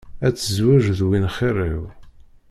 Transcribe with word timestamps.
Ad 0.25 0.33
tezweğ 0.35 0.79
d 0.97 0.99
win 1.07 1.25
xiṛ-iw. 1.35 1.83